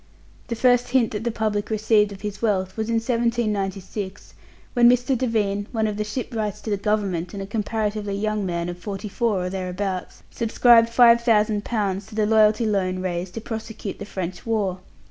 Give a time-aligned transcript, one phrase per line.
[0.47, 4.33] The first hint that the public received of his wealth was in 1796,
[4.73, 5.15] when Mr.
[5.15, 9.07] Devine, one of the shipwrights to the Government, and a comparatively young man of forty
[9.07, 14.05] four or thereabouts, subscribed five thousand pounds to the Loyalty Loan raised to prosecute the
[14.05, 14.79] French war.